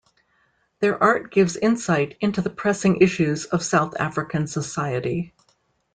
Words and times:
Their 0.79 0.97
art 0.97 1.31
gives 1.31 1.55
insight 1.57 2.17
into 2.21 2.41
the 2.41 2.49
pressing 2.49 3.01
issues 3.01 3.45
of 3.45 3.61
South 3.63 3.93
African 3.99 4.47
society. 4.47 5.31